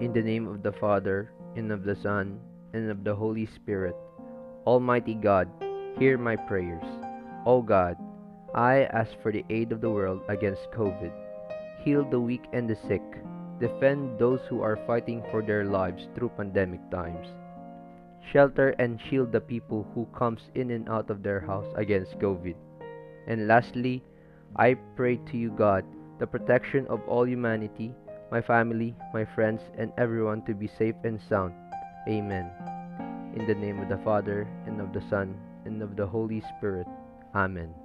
the 0.00 0.22
name 0.22 0.48
of 0.48 0.62
the 0.62 0.72
Father, 0.72 1.30
and 1.56 1.70
of 1.70 1.84
the 1.84 1.96
Son, 1.96 2.40
and 2.72 2.90
of 2.90 3.04
the 3.04 3.14
Holy 3.14 3.46
Spirit. 3.46 3.94
Almighty 4.66 5.14
God, 5.14 5.48
hear 5.98 6.18
my 6.18 6.36
prayers. 6.36 6.84
O 7.46 7.62
God, 7.62 7.96
I 8.54 8.84
ask 8.92 9.12
for 9.22 9.30
the 9.30 9.44
aid 9.50 9.72
of 9.72 9.80
the 9.80 9.90
world 9.90 10.22
against 10.28 10.70
COVID. 10.72 11.12
Heal 11.84 12.04
the 12.10 12.20
weak 12.20 12.42
and 12.52 12.68
the 12.68 12.76
sick. 12.88 13.02
Defend 13.60 14.18
those 14.18 14.40
who 14.48 14.62
are 14.62 14.78
fighting 14.86 15.22
for 15.30 15.42
their 15.42 15.64
lives 15.64 16.08
through 16.14 16.30
pandemic 16.36 16.80
times. 16.90 17.28
Shelter 18.32 18.70
and 18.78 19.00
shield 19.08 19.32
the 19.32 19.40
people 19.40 19.86
who 19.94 20.06
comes 20.16 20.40
in 20.54 20.70
and 20.70 20.88
out 20.88 21.10
of 21.10 21.22
their 21.22 21.40
house 21.40 21.70
against 21.76 22.18
COVID. 22.18 22.56
And 23.26 23.46
lastly, 23.46 24.02
I 24.56 24.74
pray 24.96 25.20
to 25.30 25.36
you 25.36 25.50
God, 25.50 25.84
the 26.18 26.26
protection 26.26 26.86
of 26.88 27.00
all 27.06 27.28
humanity, 27.28 27.94
my 28.34 28.42
family, 28.42 28.96
my 29.12 29.24
friends, 29.24 29.62
and 29.78 29.92
everyone 29.96 30.42
to 30.42 30.54
be 30.54 30.66
safe 30.66 30.96
and 31.04 31.20
sound. 31.30 31.54
Amen. 32.08 32.50
In 33.36 33.46
the 33.46 33.54
name 33.54 33.78
of 33.78 33.88
the 33.88 33.98
Father, 33.98 34.48
and 34.66 34.80
of 34.80 34.92
the 34.92 35.00
Son, 35.08 35.38
and 35.64 35.80
of 35.80 35.94
the 35.94 36.04
Holy 36.04 36.42
Spirit. 36.58 36.88
Amen. 37.32 37.83